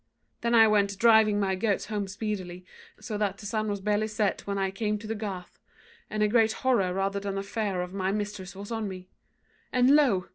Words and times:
Then 0.41 0.55
I 0.55 0.67
went 0.67 0.97
driving 0.97 1.39
my 1.39 1.53
goats 1.53 1.85
home 1.85 2.07
speedily, 2.07 2.65
so 2.99 3.19
that 3.19 3.37
the 3.37 3.45
sun 3.45 3.67
was 3.69 3.79
barely 3.81 4.07
set 4.07 4.47
when 4.47 4.57
I 4.57 4.71
came 4.71 4.97
to 4.97 5.05
the 5.05 5.13
garth; 5.13 5.59
and 6.09 6.23
a 6.23 6.27
great 6.27 6.53
horror 6.65 6.91
rather 6.91 7.19
than 7.19 7.37
a 7.37 7.43
fear 7.43 7.83
of 7.83 7.93
my 7.93 8.11
mistress 8.11 8.55
was 8.55 8.71
on 8.71 8.87
me; 8.87 9.09
and 9.71 9.91
lo! 9.95 10.25